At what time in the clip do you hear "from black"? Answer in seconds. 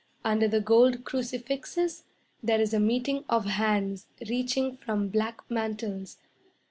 4.77-5.41